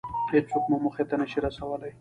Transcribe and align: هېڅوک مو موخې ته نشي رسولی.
هېڅوک 0.31 0.63
مو 0.69 0.77
موخې 0.83 1.03
ته 1.09 1.15
نشي 1.21 1.39
رسولی. 1.45 1.89